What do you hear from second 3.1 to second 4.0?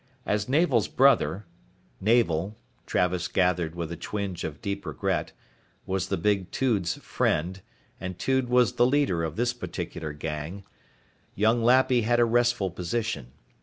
gathered with a